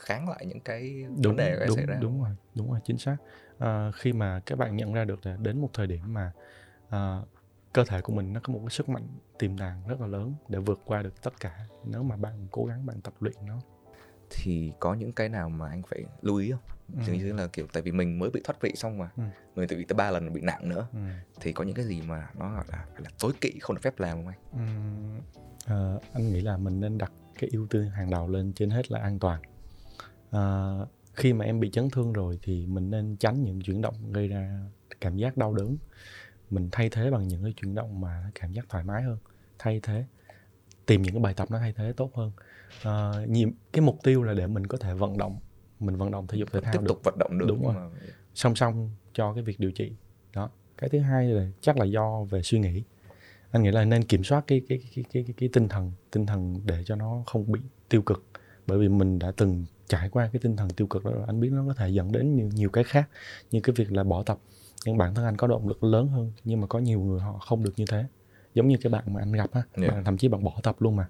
[0.00, 1.98] kháng lại những cái đúng vấn đề đúng xảy ra.
[2.00, 3.16] đúng rồi đúng rồi chính xác.
[3.58, 6.32] À, khi mà các bạn nhận ra được là đến một thời điểm mà
[6.88, 7.20] à,
[7.72, 9.06] cơ thể của mình nó có một cái sức mạnh
[9.38, 12.64] tiềm tàng rất là lớn để vượt qua được tất cả nếu mà bạn cố
[12.64, 13.60] gắng bạn tập luyện nó.
[14.30, 16.60] Thì có những cái nào mà anh phải lưu ý không?
[16.96, 17.02] Ừ.
[17.06, 19.22] Giống như là kiểu tại vì mình mới bị thoát vị xong mà Ừ.
[19.54, 20.86] người tự bị tới ba lần bị nặng nữa.
[20.92, 20.98] Ừ.
[21.40, 23.82] thì có những cái gì mà nó gọi là phải là tối kỵ không được
[23.82, 24.38] phép làm không anh?
[24.52, 25.20] Ừm,
[25.66, 28.90] ờ, anh nghĩ là mình nên đặt cái ưu tiên hàng đầu lên trên hết
[28.90, 29.40] là an toàn
[30.30, 34.12] Ờ, khi mà em bị chấn thương rồi thì mình nên tránh những chuyển động
[34.12, 34.60] gây ra
[35.00, 35.76] cảm giác đau đớn.
[36.50, 39.18] Mình thay thế bằng những cái chuyển động mà cảm giác thoải mái hơn
[39.58, 40.04] thay thế
[40.86, 42.32] tìm những cái bài tập nó thay thế tốt hơn.
[42.82, 45.38] Ờ, nhiệm cái mục tiêu là để mình có thể vận động
[45.80, 46.88] mình vận động thể dục thể thao tiếp được.
[46.88, 47.74] tục vận động được Đúng rồi.
[47.74, 47.90] mà
[48.34, 49.92] song song cho cái việc điều trị.
[50.34, 52.82] Đó cái thứ hai là chắc là do về suy nghĩ.
[53.50, 56.26] Anh nghĩ là nên kiểm soát cái cái cái cái cái, cái tinh thần tinh
[56.26, 58.26] thần để cho nó không bị tiêu cực.
[58.66, 61.40] Bởi vì mình đã từng trải qua cái tinh thần tiêu cực đó rồi anh
[61.40, 63.08] biết nó có thể dẫn đến nhiều, nhiều cái khác
[63.50, 64.38] như cái việc là bỏ tập.
[64.84, 67.38] Nhưng bản thân anh có động lực lớn hơn nhưng mà có nhiều người họ
[67.38, 68.04] không được như thế.
[68.54, 69.94] Giống như cái bạn mà anh gặp á Yeah.
[69.94, 71.08] bạn thậm chí bạn bỏ tập luôn mà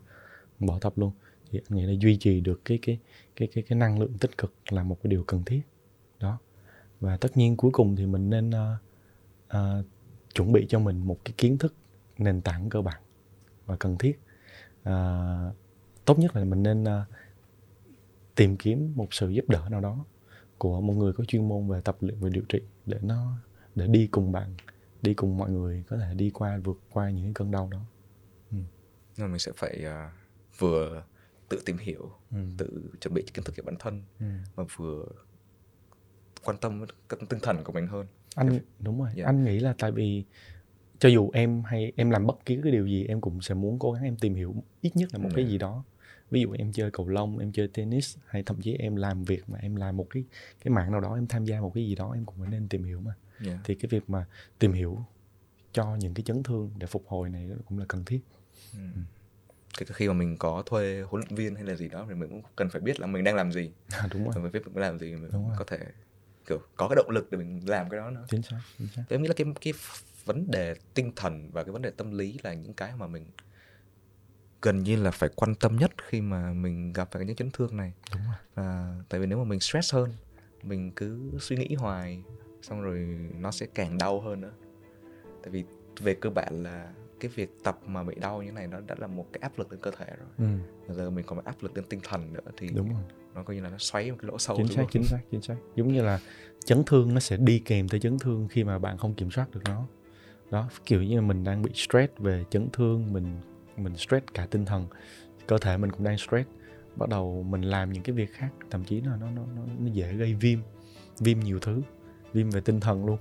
[0.59, 1.13] bỏ tập luôn.
[1.51, 2.99] Thì anh nghĩ là duy trì được cái cái
[3.37, 5.63] cái cái cái năng lượng tích cực là một cái điều cần thiết.
[6.21, 6.39] Đó.
[7.01, 8.77] Và tất nhiên cuối cùng thì mình nên ờ,
[9.49, 9.85] ờ,
[10.35, 11.75] chuẩn bị cho mình một cái kiến thức
[12.19, 13.03] nền tảng cơ bản
[13.67, 14.21] và cần thiết.
[14.83, 15.53] Ờ,
[16.05, 17.05] tốt nhất là mình nên ờ,
[18.35, 20.05] tìm kiếm một sự giúp đỡ nào đó
[20.59, 23.33] của một người có chuyên môn về tập luyện và điều trị để nó
[23.75, 24.55] để đi cùng bạn
[25.03, 27.81] đi cùng mọi người có thể đi qua vượt qua những cái cơn đau đó
[28.51, 28.65] nhưng
[29.19, 30.13] mà mình sẽ phải à,
[30.59, 31.03] vừa
[31.49, 32.37] tự tìm hiểu ừ.
[32.59, 34.27] tự chuẩn bị kiến thức cho bản thân Ừ.
[34.57, 35.05] mà vừa
[36.45, 39.25] quan tâm cái tinh thần của mình hơn anh đúng rồi Dạ.
[39.27, 40.25] anh nghĩ là tại vì
[40.99, 43.79] cho dù em hay em làm bất kỳ cái điều gì em cũng sẽ muốn
[43.79, 45.51] cố gắng em tìm hiểu ít nhất là một cái Dạ.
[45.51, 45.85] gì đó
[46.31, 49.49] ví dụ em chơi cầu lông em chơi tennis hay thậm chí em làm việc
[49.49, 50.25] mà em làm một cái
[50.65, 52.69] cái mạng nào đó em tham gia một cái gì đó em cũng phải nên
[52.69, 53.15] tìm hiểu mà.
[53.47, 53.59] Yeah.
[53.65, 54.27] thì cái việc mà
[54.59, 55.05] tìm hiểu
[55.73, 58.21] cho những cái chấn thương để phục hồi này cũng là cần thiết.
[59.79, 62.15] Kể cả khi mà mình có thuê huấn luyện viên hay là gì đó thì
[62.15, 63.71] mình cũng cần phải biết là mình đang làm gì.
[63.91, 64.43] À, đúng rồi.
[64.43, 65.57] Mình biết mình làm gì mình Đúng rồi.
[65.59, 65.79] có thể
[66.47, 68.25] kiểu có cái động lực để mình làm cái đó nữa.
[68.29, 69.03] Chính xác chính xác.
[69.09, 69.73] Thế em nghĩ là cái cái
[70.25, 73.27] vấn đề tinh thần và cái vấn đề tâm lý là những cái mà mình
[74.63, 77.77] gần như là phải quan tâm nhất khi mà mình gặp phải những chấn thương
[77.77, 77.93] này.
[78.13, 78.67] Đúng rồi.
[78.67, 80.11] À, tại vì nếu mà mình stress hơn
[80.63, 82.23] mình cứ suy nghĩ hoài
[82.63, 84.53] xong rồi nó sẽ càng đau hơn nữa.
[85.43, 85.65] Tại vì
[86.01, 89.07] về cơ bản là cái việc tập mà bị đau như này nó đã là
[89.07, 90.49] một cái áp lực lên cơ thể rồi.
[90.89, 93.03] Ừ, giờ mình còn phải áp lực lên tinh thần nữa thì đúng rồi.
[93.35, 95.43] nó coi như là nó xoáy một cái lỗ sâu chính xác chính xác chính
[95.43, 95.57] xác.
[95.77, 96.21] Giống như là
[96.65, 99.51] chấn thương nó sẽ đi kèm tới chấn thương khi mà bạn không kiểm soát
[99.51, 99.87] được nó.
[100.51, 103.41] Đó kiểu như là mình đang bị stress về chấn thương mình
[103.81, 104.87] mình stress cả tinh thần
[105.47, 106.49] cơ thể mình cũng đang stress
[106.97, 109.91] bắt đầu mình làm những cái việc khác thậm chí là nó nó nó, nó
[109.93, 110.59] dễ gây viêm
[111.19, 111.83] viêm nhiều thứ
[112.33, 113.19] viêm về tinh thần luôn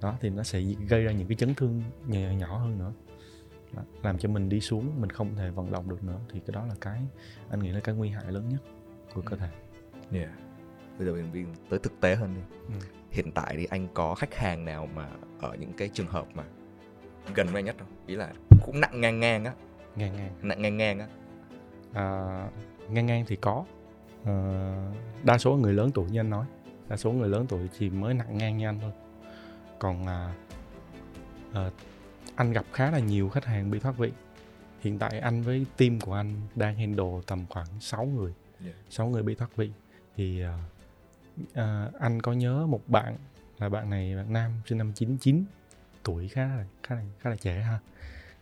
[0.00, 2.92] đó thì nó sẽ gây ra những cái chấn thương nhỏ, nhỏ hơn nữa
[3.72, 6.54] đó, làm cho mình đi xuống mình không thể vận động được nữa thì cái
[6.54, 7.00] đó là cái
[7.50, 8.60] anh nghĩ là cái nguy hại lớn nhất
[9.14, 9.48] của cơ thể
[10.12, 10.30] Yeah.
[10.98, 12.40] Bây giờ mình đi tới thực tế hơn đi.
[12.68, 12.86] Ừ.
[13.10, 15.08] Hiện tại thì anh có khách hàng nào mà
[15.40, 16.44] ở những cái trường hợp mà
[17.34, 17.88] gần với nhất không?
[18.06, 19.52] Ý là cũng nặng ngang ngang á,
[19.96, 20.32] ngang ngang.
[20.42, 21.06] Nặng ngang ngang á.
[21.92, 22.04] à,
[22.90, 23.64] ngang ngang thì có.
[24.22, 24.28] Uh,
[25.24, 26.46] đa số người lớn tuổi như anh nói.
[26.88, 28.92] Đa số người lớn tuổi chỉ mới nặng ngang như anh thôi.
[29.78, 31.72] Còn uh, uh,
[32.34, 34.12] anh gặp khá là nhiều khách hàng bị thoát vị.
[34.80, 38.32] Hiện tại anh với team của anh đang handle tầm khoảng 6 người.
[38.64, 38.76] Yeah.
[38.90, 39.70] 6 người bị thoát vị.
[40.16, 40.50] Thì uh,
[41.52, 43.16] uh, anh có nhớ một bạn
[43.58, 45.44] là bạn này bạn nam sinh năm 99
[46.02, 47.78] tuổi khá là khá là khá là trẻ ha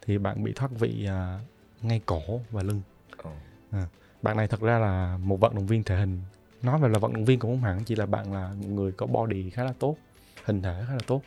[0.02, 2.82] thì bạn bị thoát vị uh, ngay cổ và lưng.
[3.28, 3.34] Oh.
[3.70, 3.86] à,
[4.22, 6.20] bạn này thật ra là một vận động viên thể hình.
[6.62, 9.06] Nói về là vận động viên cũng không hẳn chỉ là bạn là người có
[9.06, 9.96] body khá là tốt
[10.44, 11.22] hình thể khá là tốt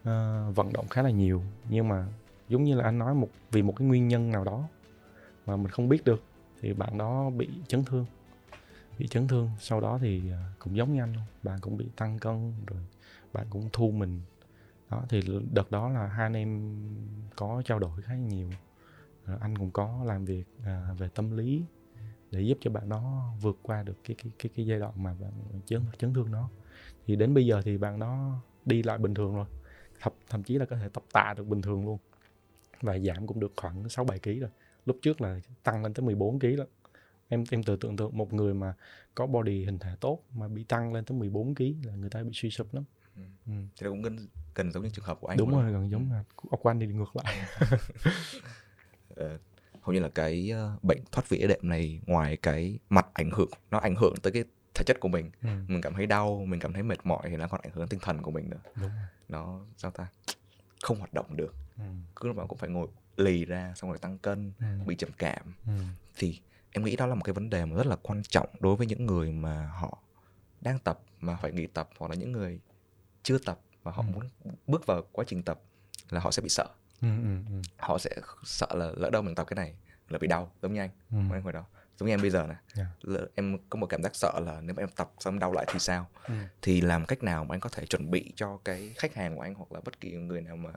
[0.00, 1.42] uh, vận động khá là nhiều.
[1.68, 2.06] Nhưng mà
[2.48, 4.68] giống như là anh nói một vì một cái nguyên nhân nào đó
[5.46, 6.22] mà mình không biết được
[6.60, 8.06] thì bạn đó bị chấn thương.
[8.98, 11.86] Bị chấn thương sau đó thì ờ, cũng giống như anh luôn bạn cũng bị
[11.96, 12.80] tăng cân rồi
[13.32, 14.20] bạn cũng thu mình
[14.94, 15.20] đó thì
[15.52, 16.78] đợt đó là hai anh em
[17.36, 18.50] có trao đổi khá nhiều
[19.26, 21.64] rồi anh cũng có làm việc à, về tâm lý
[22.30, 25.14] để giúp cho bạn đó vượt qua được cái cái cái cái giai đoạn mà
[25.20, 25.32] bạn
[25.66, 26.48] chấn chấn thương nó
[27.06, 29.46] thì đến bây giờ thì bạn đó đi lại bình thường rồi
[30.00, 31.98] thậm, thậm chí là có thể tập tạ được bình thường luôn
[32.82, 34.50] và giảm cũng được khoảng 6 7 kg rồi.
[34.86, 36.66] Lúc trước là tăng lên tới 14 kg lắm
[37.28, 38.74] Em em tự tưởng tượng một người mà
[39.14, 42.22] có body hình thể tốt mà bị tăng lên tới 14 kg là người ta
[42.22, 42.84] bị suy sụp lắm.
[43.16, 43.22] Ừ.
[43.46, 43.52] Ừ.
[43.80, 45.38] Thế cũng gần, gần giống như trường hợp của anh.
[45.38, 47.46] Đúng rồi, gần giống là của anh đi ngược lại.
[49.16, 49.38] ờ,
[49.84, 53.50] hầu như là cái uh, bệnh thoát vị đệm này ngoài cái mặt ảnh hưởng
[53.70, 55.48] nó ảnh hưởng tới cái thể chất của mình ừ.
[55.68, 58.00] mình cảm thấy đau mình cảm thấy mệt mỏi thì nó còn ảnh hưởng tinh
[58.00, 59.06] thần của mình nữa Đúng rồi.
[59.28, 60.06] nó sao ta
[60.82, 61.84] không hoạt động được ừ.
[62.16, 64.66] cứ lúc nào cũng phải ngồi lì ra xong rồi tăng cân ừ.
[64.86, 65.72] bị trầm cảm ừ.
[66.16, 68.76] thì em nghĩ đó là một cái vấn đề mà rất là quan trọng đối
[68.76, 69.98] với những người mà họ
[70.60, 72.60] đang tập mà phải nghỉ tập hoặc là những người
[73.24, 74.12] chưa tập và họ ừ.
[74.14, 74.28] muốn
[74.66, 75.60] bước vào quá trình tập
[76.10, 76.66] là họ sẽ bị sợ
[77.00, 77.62] ừ, ừ, ừ.
[77.76, 78.10] họ sẽ
[78.44, 79.74] sợ là lỡ đâu mình tập cái này
[80.08, 81.18] là bị đau giống như anh ừ.
[81.32, 81.64] anh hồi đó
[81.98, 82.88] giống như em bây giờ này yeah.
[83.02, 83.20] Dạ.
[83.34, 85.78] em có một cảm giác sợ là nếu mà em tập xong đau lại thì
[85.78, 86.34] sao ừ.
[86.62, 89.42] thì làm cách nào mà anh có thể chuẩn bị cho cái khách hàng của
[89.42, 90.70] anh hoặc là bất kỳ người nào mà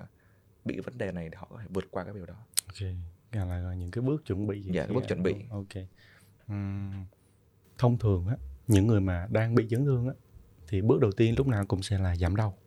[0.66, 2.36] bị vấn đề này để họ có thể vượt qua cái điều đó
[2.68, 2.90] ok
[3.32, 5.84] là, là những cái bước chuẩn bị dạ cái bước chuẩn bị ok
[6.52, 7.06] uhm,
[7.78, 8.36] thông thường á
[8.68, 10.14] những người mà đang bị chấn thương á
[10.68, 12.58] thì bước đầu tiên lúc nào cũng sẽ là giảm đau.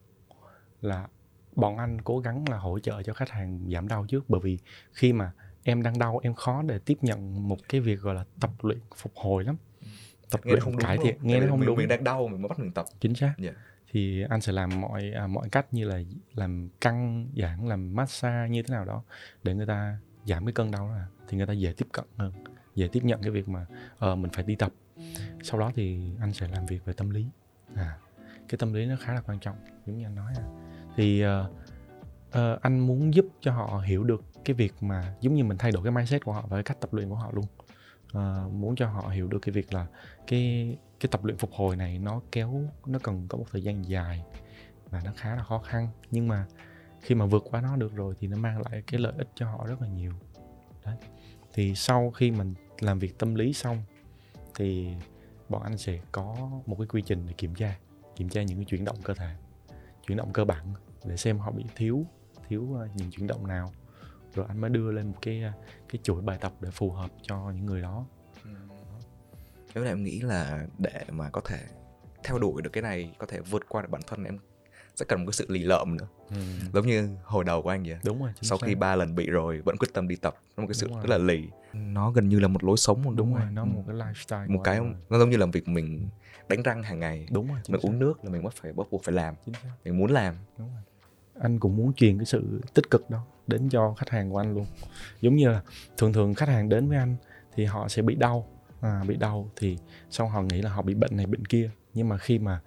[0.80, 1.08] Là
[1.56, 4.24] bọn anh cố gắng là hỗ trợ cho khách hàng giảm đau trước.
[4.28, 4.58] Bởi vì
[4.92, 5.32] khi mà
[5.62, 8.78] em đang đau em khó để tiếp nhận một cái việc gọi là tập luyện
[8.96, 9.56] phục hồi lắm.
[10.30, 11.76] Tập nghe luyện không cải thiện nghe nó không mình, đúng.
[11.76, 12.86] mình đang đau mình mới bắt mình tập.
[13.00, 13.34] Chính xác.
[13.38, 13.54] Yeah.
[13.54, 13.60] Dạ.
[13.92, 16.00] thì anh sẽ làm mọi à, mọi cách như là
[16.34, 19.02] làm căng giãn làm massage như thế nào đó
[19.42, 20.96] để người ta giảm cái cơn đau đó
[21.28, 22.32] thì người ta dễ tiếp cận hơn
[22.74, 23.66] dễ tiếp nhận cái việc mà
[24.10, 24.72] uh, mình phải đi tập.
[25.42, 27.26] Sau đó thì anh sẽ làm việc về tâm lý
[27.74, 27.98] à
[28.48, 29.56] cái tâm lý nó khá là quan trọng
[29.86, 30.44] giống như anh nói à.
[30.96, 31.30] thì uh,
[32.28, 35.72] uh, anh muốn giúp cho họ hiểu được cái việc mà giống như mình thay
[35.72, 37.44] đổi cái mindset của họ và cái cách tập luyện của họ luôn.
[38.16, 39.86] Uh, muốn cho họ hiểu được cái việc là
[40.26, 43.88] cái cái tập luyện phục hồi này nó kéo nó cần có một thời gian
[43.88, 44.24] dài
[44.90, 45.88] và nó khá là khó khăn.
[46.10, 46.46] Nhưng mà
[47.00, 49.50] khi mà vượt qua nó được rồi thì nó mang lại cái lợi ích cho
[49.50, 50.12] họ rất là nhiều.
[50.84, 50.96] Đấy.
[51.52, 53.82] Thì sau khi mình làm việc tâm lý xong
[54.54, 54.94] thì
[55.50, 57.78] bọn anh sẽ có một cái quy trình để kiểm tra
[58.16, 59.34] kiểm tra những cái chuyển động cơ thể,
[60.06, 62.06] chuyển động cơ bản để xem họ bị thiếu
[62.48, 63.72] thiếu ờ, những chuyển động nào.
[64.34, 65.52] Rồi anh mới đưa lên một cái ờ,
[65.88, 68.06] cái chuỗi bài tập để phù hợp cho những người đó.
[69.74, 71.66] Nếu là em nghĩ là để mà có thể
[72.24, 74.38] theo đuổi được cái này, có thể vượt qua được bản thân em
[75.00, 76.06] sẽ cần một cái sự lì lợm nữa.
[76.30, 76.36] Ừ.
[76.72, 77.96] giống như hồi đầu của anh vậy.
[78.04, 78.66] Đúng rồi sau xác.
[78.66, 80.34] khi ba lần bị rồi vẫn quyết tâm đi tập.
[80.56, 81.44] Nó một cái sự rất là lì.
[81.72, 83.66] Nó gần như là một lối sống đúng, đúng rồi nó ừ.
[83.66, 86.08] một cái lifestyle một cái nó giống như làm việc mình
[86.48, 87.26] đánh răng hàng ngày.
[87.30, 89.34] Đúng rồi mình uống nước là mình bắt phải bắt buộc phải làm.
[89.84, 90.34] Mình muốn làm.
[90.58, 90.82] Đúng rồi.
[91.40, 94.54] Anh cũng muốn truyền cái sự tích cực đó đến cho khách hàng của anh
[94.54, 94.66] luôn.
[95.20, 95.62] Giống như là
[95.96, 97.16] thường thường khách hàng đến với anh
[97.54, 98.46] thì họ sẽ bị đau.
[98.80, 99.78] À, bị đau thì
[100.10, 101.70] xong họ nghĩ là họ bị bệnh này bệnh kia.
[101.94, 102.60] Nhưng mà khi mà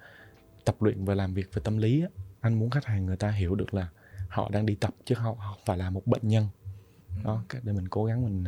[0.64, 2.08] tập luyện và làm việc về tâm lý á,
[2.44, 3.88] anh muốn khách hàng người ta hiểu được là
[4.28, 6.48] họ đang đi tập chứ họ không phải là một bệnh nhân.
[7.24, 8.44] Đó để mình cố gắng mình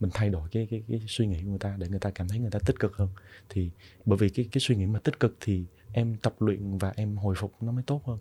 [0.00, 2.28] mình thay đổi cái cái cái suy nghĩ của người ta để người ta cảm
[2.28, 3.08] thấy người ta tích cực hơn.
[3.48, 3.70] Thì
[4.04, 7.16] bởi vì cái cái suy nghĩ mà tích cực thì em tập luyện và em
[7.16, 8.18] hồi phục nó mới tốt hơn.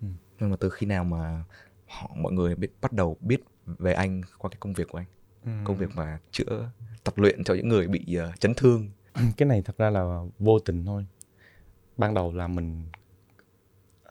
[0.00, 0.08] Ừ.
[0.40, 1.44] nhưng mà từ khi nào mà
[1.86, 5.06] họ mọi người biết bắt đầu biết về anh qua cái công việc của anh?
[5.44, 5.50] Ừ.
[5.64, 6.70] công việc mà chữa
[7.04, 8.90] tập luyện cho những người bị uh, chấn thương.
[9.36, 11.06] Cái này thật ra là vô tình thôi.
[11.96, 12.84] Ban đầu là mình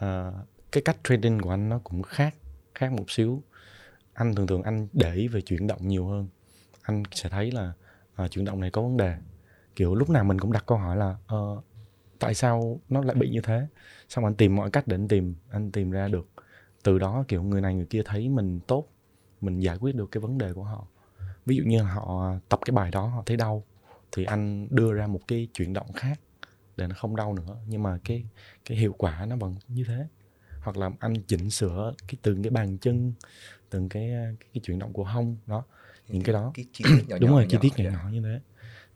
[0.06, 0.34] uh,
[0.72, 2.36] cái cách trading của anh nó cũng khác
[2.76, 3.44] khác một xíu.
[4.14, 6.28] Anh thường thường anh để ý về chuyển động nhiều hơn.
[6.82, 7.74] Anh sẽ thấy là
[8.24, 9.16] uh, chuyển động này có vấn đề.
[9.76, 11.64] Kiểu lúc nào mình cũng đặt câu hỏi là uh,
[12.20, 13.68] tại sao nó lại bị như thế?
[14.10, 16.30] Xong anh tìm mọi cách để anh tìm anh tìm ra được.
[16.84, 18.88] Từ đó kiểu người này người kia thấy mình tốt
[19.42, 20.88] mình giải quyết được cái vấn đề của họ.
[21.46, 23.64] Ví dụ như họ tập cái bài đó họ thấy đau
[24.12, 26.20] thì anh đưa ra một cái chuyển động khác
[26.82, 27.58] để nó không đau nữa.
[27.68, 28.24] Nhưng mà cái
[28.66, 30.08] cái hiệu quả nó vẫn như thế.
[30.62, 33.14] Hoặc là anh chỉnh sửa cái từng cái bàn chân
[33.70, 35.64] từng cái cái, cái chuyển động của hông đó
[36.08, 36.52] những cái đó.
[36.54, 37.92] cái chi tiết nhỏ đúng nhỏ, rồi chi nhỏ, tiết nhỏ dạ.
[37.92, 38.40] nhỏ như thế.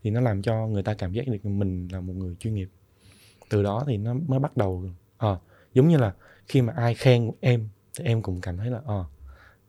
[0.04, 2.70] Thì nó làm cho người ta cảm giác được mình là một người chuyên nghiệp.
[3.50, 5.40] Từ đó thì nó mới bắt đầu ờ
[5.74, 6.14] giống như là
[6.48, 9.06] khi mà ai khen em thì em cũng cảm thấy là ờ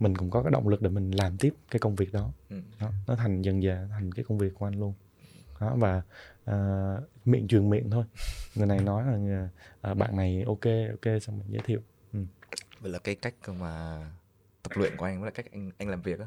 [0.00, 2.32] mình cũng có cái động lực để mình làm tiếp cái công việc đó.
[2.50, 2.56] Ừ.
[2.80, 4.94] đó, nó thành dần dà thành cái công việc của anh luôn
[5.60, 6.02] đó và
[6.44, 6.56] à,
[7.24, 8.04] miệng truyền miệng thôi.
[8.54, 9.48] Người này nói là
[9.80, 11.80] à, bạn này ok ok xong mình giới thiệu.
[12.80, 14.00] Vậy là cái cách mà
[14.62, 16.26] tập luyện của anh với lại cách anh anh làm việc á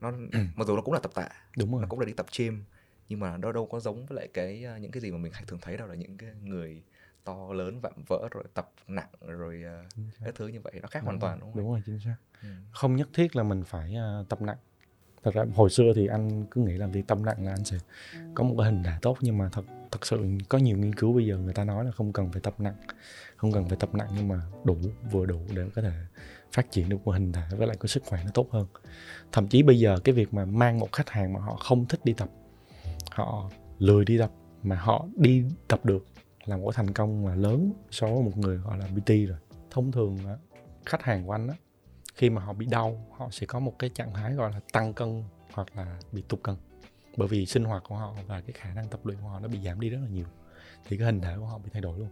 [0.00, 0.38] nó Ừ.
[0.56, 1.82] mặc dù nó cũng là tập tạ đúng rồi.
[1.82, 2.64] nó cũng là đi tập gym
[3.08, 5.32] nhưng mà nó đâu có giống với lại cái uh, những cái gì mà mình
[5.32, 6.82] hay thường thấy đâu là những cái người
[7.24, 9.92] to lớn vạm vỡ rồi tập nặng rồi uh,
[10.24, 11.58] các thứ như vậy nó khác Đúng hoàn rồi, toàn đúng không?
[11.62, 12.16] đúng rồi chính xác.
[12.42, 12.48] Ừ.
[12.72, 14.56] không nhất thiết là mình phải à, tập nặng
[15.22, 17.76] thật ra hồi xưa thì anh cứ nghĩ là việc tập nặng là anh sẽ
[18.34, 21.12] có một cái hình thể tốt nhưng mà thật thật sự có nhiều nghiên cứu
[21.12, 22.76] bây giờ người ta nói là không cần phải tập nặng
[23.36, 24.76] không cần phải tập nặng nhưng mà đủ
[25.10, 25.92] vừa đủ để có thể
[26.52, 28.66] phát triển được một hình thể với lại có sức khỏe nó tốt hơn.
[29.32, 32.00] Thậm chí bây giờ cái việc mà mang một khách hàng mà họ không thích
[32.04, 32.28] đi tập
[33.10, 34.30] họ lười đi tập
[34.62, 36.06] mà họ đi tập được
[36.44, 39.38] là một thành công mà lớn so với một người gọi là PT rồi.
[39.70, 40.18] Thông thường
[40.86, 41.54] khách hàng của anh á
[42.20, 44.94] khi mà họ bị đau họ sẽ có một cái trạng thái gọi là tăng
[44.94, 46.56] cân hoặc là bị tụt cân.
[47.16, 49.48] Bởi vì sinh hoạt của họ và cái khả năng tập luyện của họ nó
[49.48, 50.26] bị giảm đi rất là nhiều
[50.84, 52.08] thì cái hình thể của họ bị thay đổi luôn.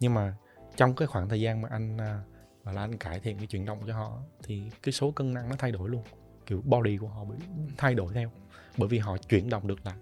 [0.00, 0.34] Nhưng mà
[0.76, 2.22] trong cái khoảng thời gian mà anh và
[2.64, 5.48] gọi là anh cải thiện cái chuyển động cho họ thì cái số cân nặng
[5.48, 6.02] nó thay đổi luôn.
[6.46, 7.36] Kiểu body của họ bị
[7.76, 8.30] thay đổi theo
[8.78, 9.96] bởi vì họ chuyển động được lại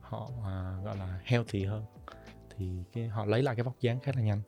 [0.00, 1.84] họ à, gọi là healthy hơn.
[2.56, 4.40] Thì cái họ lấy lại cái vóc dáng khá là nhanh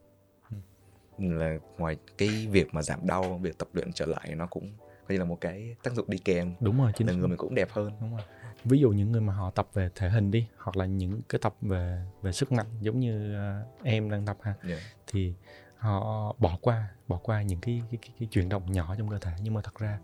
[1.19, 5.15] là ngoài cái việc mà giảm đau việc tập luyện trở lại nó cũng coi
[5.15, 6.55] như là một cái tác dụng đi kèm.
[6.61, 7.93] Đúng rồi chính là người mình cũng đẹp hơn.
[8.01, 8.23] Đúng rồi.
[8.65, 11.39] Ví dụ những người mà họ tập về thể hình đi hoặc là những cái
[11.43, 14.81] tập về về sức mạnh giống như à, em đang tập ha yeah.
[15.07, 15.35] thì
[15.77, 19.19] họ bỏ qua bỏ qua những cái cái, cái, cái chuyển động nhỏ trong cơ
[19.19, 19.33] thể.
[19.43, 19.99] Nhưng mà thật ra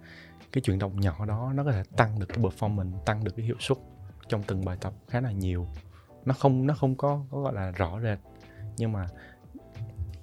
[0.53, 3.47] cái chuyển động nhỏ đó nó có thể tăng được cái performance tăng được cái
[3.47, 3.79] hiệu suất
[4.29, 5.67] trong từng bài tập khá là nhiều.
[6.25, 8.19] Nó không nó không có, có gọi là rõ rệt.
[8.77, 9.09] Nhưng mà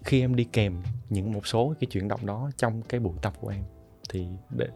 [0.05, 3.33] khi em đi kèm những một số cái chuyển động đó trong cái buổi tập
[3.41, 3.63] của em
[4.09, 4.67] thì để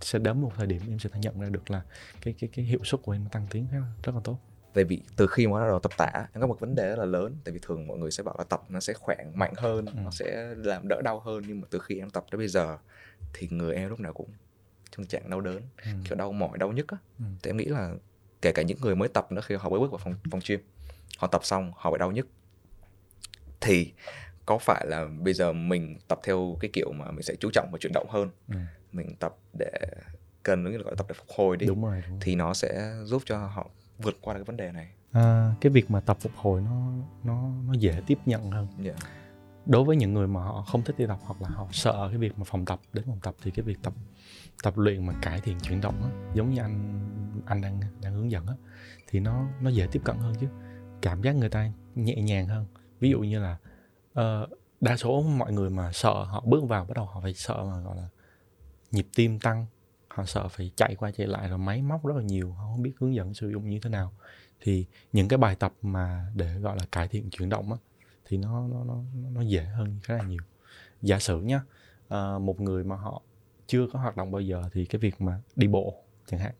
[0.00, 1.82] sẽ đến một thời điểm em sẽ nhận ra được là
[2.20, 4.38] cái cái cái hiệu suất của em tăng tiến rất là, rất là tốt
[4.74, 6.98] tại vì từ khi mà bắt đầu tập tạ nó có một vấn đề rất
[6.98, 9.52] là lớn tại vì thường mọi người sẽ bảo là tập nó sẽ khỏe mạnh
[9.56, 9.92] hơn Ừ.
[10.04, 12.78] nó sẽ làm đỡ đau hơn nhưng mà từ khi em tập tới bây giờ
[13.32, 14.28] thì người em lúc nào cũng
[14.90, 15.90] trong trạng đau đớn ừ.
[16.04, 17.24] kiểu đau mỏi đau nhức á Ừ.
[17.42, 17.94] thì em nghĩ là
[18.42, 20.60] kể cả những người mới tập nữa khi họ mới bước vào phòng phòng gym
[21.18, 22.26] họ tập xong họ bị đau nhức
[23.60, 23.92] thì
[24.52, 27.68] có phải là bây giờ mình tập theo cái kiểu mà mình sẽ chú trọng
[27.70, 28.56] vào chuyển động hơn Ừ.
[28.92, 29.70] mình tập để
[30.42, 32.18] cần gọi là tập để phục hồi đi đúng rồi, đúng rồi.
[32.22, 35.70] thì nó sẽ giúp cho họ vượt qua được cái vấn đề này À, cái
[35.72, 36.92] việc mà tập phục hồi nó
[37.24, 38.96] nó nó dễ tiếp nhận hơn yeah.
[39.66, 42.18] đối với những người mà họ không thích đi tập hoặc là họ sợ cái
[42.18, 43.92] việc mà phòng tập đến phòng tập thì cái việc tập
[44.62, 47.00] tập luyện mà cải thiện chuyển động á giống như anh
[47.46, 48.54] anh đang đang hướng dẫn á
[49.08, 50.46] thì nó nó dễ tiếp cận hơn chứ
[51.02, 52.66] cảm giác người ta nhẹ nhàng hơn
[53.00, 53.56] ví dụ như là
[54.20, 57.64] uh, đa số mọi người mà sợ họ bước vào bắt đầu họ phải sợ
[57.64, 58.08] mà gọi là
[58.90, 59.66] nhịp tim tăng.
[60.08, 62.82] Họ sợ phải chạy qua chạy lại rồi máy móc rất là nhiều họ không
[62.82, 64.12] biết hướng dẫn sử dụng như thế nào.
[64.60, 67.78] Thì những cái bài tập mà để gọi là cải thiện chuyển động á
[68.24, 70.42] thì nó nó nó nó dễ hơn khá là nhiều.
[71.02, 71.60] Giả sử nhá
[72.08, 73.22] à, một người mà họ
[73.66, 75.94] chưa có hoạt động bao giờ thì cái việc mà đi bộ
[76.26, 76.54] chẳng hạn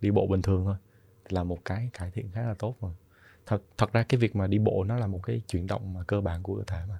[0.00, 0.76] đi bộ bình thường thôi
[1.28, 2.92] là một cái cải thiện khá là tốt rồi
[3.48, 6.04] thật thật ra cái việc mà đi bộ nó là một cái chuyển động mà
[6.06, 6.98] cơ bản của cơ thể mà.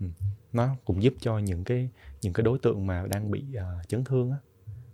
[0.00, 0.06] Ừ.
[0.52, 1.88] nó cũng giúp cho những cái
[2.22, 4.36] những cái đối tượng mà đang bị uh, chấn thương á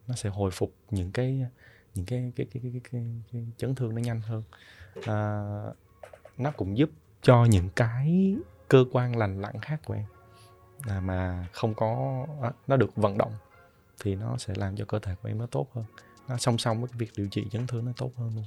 [0.07, 1.47] nó sẽ hồi phục những cái
[1.95, 4.43] những cái cái cái cái, cái, cái, cái chấn thương nó nhanh hơn.
[5.07, 5.43] À,
[6.39, 6.91] nó cũng giúp
[7.23, 8.37] cho những cái
[8.69, 10.05] cơ quan lành lặn khác của em
[10.81, 13.33] à, mà không có à, nó được vận động
[14.03, 15.85] thì nó sẽ làm cho cơ thể của em nó tốt hơn.
[16.29, 18.45] Nó song song với việc điều trị chấn thương nó tốt hơn luôn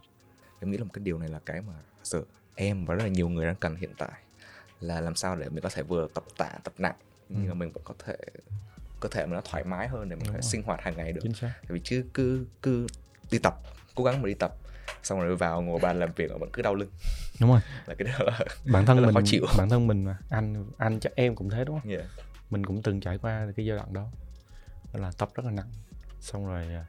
[0.63, 1.73] em nghĩ là một cái điều này là cái mà
[2.03, 2.21] giờ
[2.55, 4.11] em và rất là nhiều người đang cần hiện tại
[4.79, 6.95] là làm sao để mình có thể vừa tập tạ tập nặng
[7.29, 7.47] nhưng Ừ.
[7.47, 8.15] mà mình vẫn có thể
[8.99, 11.11] cơ thể mình nó thoải mái hơn để mình có thể sinh hoạt hàng ngày
[11.11, 11.19] được.
[11.23, 11.53] Chính xác.
[11.61, 12.87] Tại vì chứ cứ cứ
[13.31, 13.53] đi tập
[13.95, 14.51] cố gắng mà đi tập
[15.03, 16.89] xong rồi vào ngồi bàn làm việc mà vẫn cứ đau lưng.
[17.39, 17.59] Đúng rồi.
[17.85, 18.25] Là cái đó.
[18.25, 18.39] Là
[18.73, 19.45] bản thân là mình khó chịu.
[19.57, 21.89] bản thân mình mà anh anh chắc em cũng thế đúng không?
[21.91, 22.05] Yeah.
[22.49, 24.07] mình cũng từng trải qua cái giai đoạn đó
[24.93, 25.69] là tập rất là nặng
[26.21, 26.85] xong rồi à,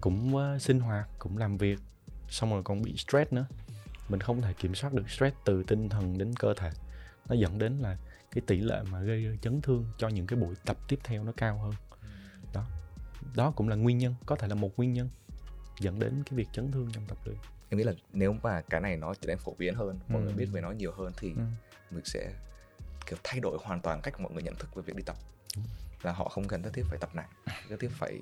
[0.00, 1.78] cũng ờ, sinh hoạt cũng làm việc
[2.28, 3.46] xong rồi còn bị stress nữa.
[4.08, 6.70] Mình không thể kiểm soát được stress từ tinh thần đến cơ thể.
[7.28, 7.96] Nó dẫn đến là
[8.30, 11.32] cái tỷ lệ mà gây chấn thương cho những cái buổi tập tiếp theo nó
[11.36, 11.72] cao hơn.
[12.54, 12.64] Đó.
[13.36, 15.08] Đó cũng là nguyên nhân có thể là một nguyên nhân
[15.80, 17.36] dẫn đến cái việc chấn thương trong tập luyện.
[17.68, 20.24] Em nghĩ là nếu mà cái này nó trở nên phổ biến hơn mọi Ừ.
[20.24, 21.42] người biết về nó nhiều hơn thì Ừ.
[21.90, 22.32] mình sẽ
[23.06, 25.16] kiểu thay đổi hoàn toàn cách mọi người nhận thức về việc đi tập.
[26.02, 27.28] Là họ không cần thiết phải tập nặng
[27.68, 28.18] nhất thiết phải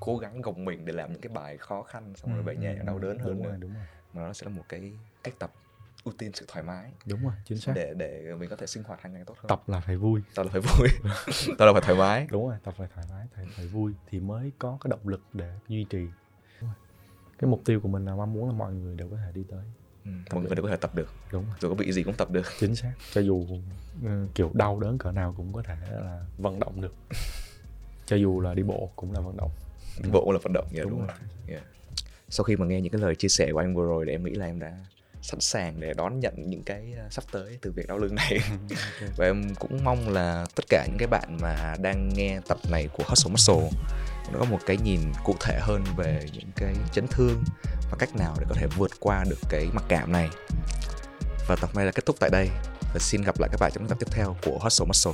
[0.00, 2.56] cố gắng gồng mình để làm những cái bài khó khăn xong rồi Ừ, về
[2.56, 3.48] nhà ừ, đau đớn hơn đúng nữa.
[3.48, 3.84] rồi, đúng rồi.
[4.12, 5.52] Mà nó sẽ là một cái cách tập
[6.04, 6.90] ưu tiên sự thoải mái.
[7.06, 7.72] Đúng rồi chính xác.
[7.76, 9.48] Để để mình có thể sinh hoạt hàng ngày tốt hơn.
[9.48, 10.20] Tập là phải vui.
[10.34, 10.88] Tập là phải vui.
[11.58, 12.26] Tập là phải thoải mái.
[12.30, 15.20] Đúng rồi tập phải thoải mái phải, phải vui thì mới có cái động lực
[15.32, 16.06] để duy trì.
[17.38, 19.44] Cái mục tiêu của mình là mong muốn là mọi người đều có thể đi
[19.50, 19.64] tới.
[20.04, 21.08] Ừ, mọi người đều có thể tập được.
[21.32, 21.54] Đúng rồi.
[21.60, 22.46] Dù có bị gì cũng tập được.
[22.58, 22.92] Chính xác.
[23.12, 23.46] Cho dù
[24.04, 26.94] ừ, kiểu đau đớn cỡ nào cũng có thể là vận động được.
[28.06, 29.50] Cho dù là đi bộ cũng là vận động
[29.98, 31.08] đi bộ là vận động yeah, Đúng đúng, rồi.
[31.08, 31.16] rồi.
[31.48, 31.62] Yeah.
[32.28, 34.24] sau khi mà nghe những cái lời chia sẻ của anh vừa rồi thì em
[34.24, 34.72] nghĩ là em đã
[35.24, 38.38] sẵn sàng để đón nhận những cái uh, sắp tới từ việc đau lưng này.
[39.16, 42.88] Và em cũng mong là tất cả những cái bạn mà đang nghe tập này
[42.92, 43.70] của Hustle Muscle
[44.32, 47.44] nó có một cái nhìn cụ thể hơn về những cái chấn thương
[47.90, 50.28] và cách nào để có thể vượt qua được cái mặc cảm này.
[51.48, 52.48] Và tập này là kết thúc tại đây
[52.94, 55.12] và xin gặp lại các bạn trong những tập tiếp theo của Hustle Muscle